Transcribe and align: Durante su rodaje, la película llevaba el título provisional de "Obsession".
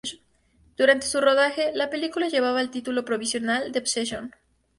Durante 0.77 1.05
su 1.05 1.21
rodaje, 1.21 1.73
la 1.75 1.91
película 1.91 2.27
llevaba 2.27 2.59
el 2.61 2.71
título 2.71 3.05
provisional 3.05 3.71
de 3.71 3.77
"Obsession". 3.81 4.31